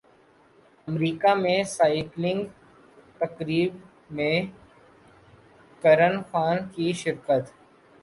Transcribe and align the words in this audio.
امریکہ 0.87 1.33
میں 1.35 1.61
سائیکلنگ 1.69 2.43
تقریب 3.19 3.75
میں 4.11 4.35
کرن 5.83 6.21
خان 6.31 6.57
کی 6.73 6.91
شرکت 7.01 7.51